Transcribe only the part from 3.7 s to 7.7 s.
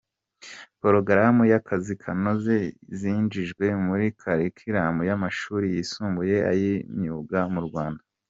muri curriculum y’amashuri yisumbuye ay’imyuga mu